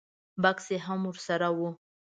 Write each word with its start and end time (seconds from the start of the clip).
بکس 0.41 0.65
یې 0.73 0.77
هم 0.85 1.01
ور 1.07 1.17
سره 1.27 1.47
و. 1.57 1.59